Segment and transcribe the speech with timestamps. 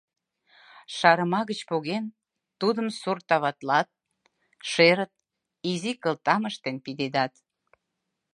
[0.95, 2.05] Шарыма гыч поген,
[2.59, 3.89] тудым сортоватлат,
[4.71, 5.13] шерыт,
[5.71, 7.33] изи кылтам ыштен пидедат.